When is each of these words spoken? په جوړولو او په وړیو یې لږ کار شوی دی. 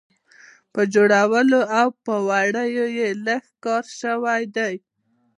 په 0.73 0.81
جوړولو 0.93 1.61
او 1.79 1.87
په 2.05 2.15
وړیو 2.27 2.85
یې 2.97 3.09
لږ 3.25 3.43
کار 3.65 3.85
شوی 3.99 4.43
دی. 4.55 4.73